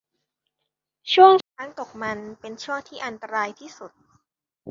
[1.13, 3.91] ช่วงช้างตกมันเป็นช่วงที่อันตรายที่สุด